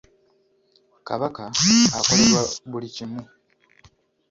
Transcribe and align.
Kabaka 1.07 1.43
akolerwa 1.97 2.41
buli 2.71 2.87
kimu. 2.95 3.21